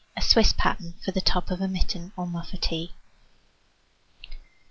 [0.17, 2.95] A Swiss Pattern for the Top of a Mitten or Muffatee.